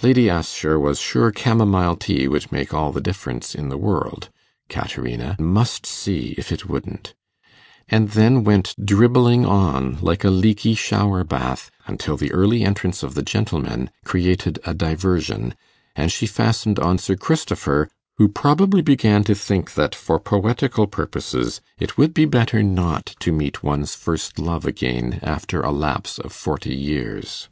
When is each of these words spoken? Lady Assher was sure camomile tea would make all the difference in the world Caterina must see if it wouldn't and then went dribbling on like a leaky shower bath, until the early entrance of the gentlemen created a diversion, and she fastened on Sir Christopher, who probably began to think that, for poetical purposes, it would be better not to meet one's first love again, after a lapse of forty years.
Lady 0.00 0.30
Assher 0.30 0.80
was 0.80 0.98
sure 0.98 1.30
camomile 1.30 1.96
tea 1.96 2.26
would 2.28 2.50
make 2.50 2.72
all 2.72 2.92
the 2.92 3.00
difference 3.02 3.54
in 3.54 3.68
the 3.68 3.76
world 3.76 4.30
Caterina 4.70 5.36
must 5.38 5.84
see 5.84 6.34
if 6.38 6.50
it 6.50 6.66
wouldn't 6.66 7.12
and 7.86 8.12
then 8.12 8.42
went 8.42 8.74
dribbling 8.82 9.44
on 9.44 9.98
like 10.00 10.24
a 10.24 10.30
leaky 10.30 10.74
shower 10.74 11.24
bath, 11.24 11.70
until 11.86 12.16
the 12.16 12.32
early 12.32 12.62
entrance 12.64 13.02
of 13.02 13.12
the 13.12 13.20
gentlemen 13.20 13.90
created 14.02 14.58
a 14.64 14.72
diversion, 14.72 15.54
and 15.94 16.10
she 16.10 16.26
fastened 16.26 16.78
on 16.78 16.96
Sir 16.96 17.14
Christopher, 17.14 17.90
who 18.16 18.28
probably 18.28 18.80
began 18.80 19.24
to 19.24 19.34
think 19.34 19.74
that, 19.74 19.94
for 19.94 20.18
poetical 20.18 20.86
purposes, 20.86 21.60
it 21.78 21.98
would 21.98 22.14
be 22.14 22.24
better 22.24 22.62
not 22.62 23.14
to 23.20 23.30
meet 23.30 23.62
one's 23.62 23.94
first 23.94 24.38
love 24.38 24.64
again, 24.64 25.20
after 25.22 25.60
a 25.60 25.70
lapse 25.70 26.18
of 26.18 26.32
forty 26.32 26.74
years. 26.74 27.50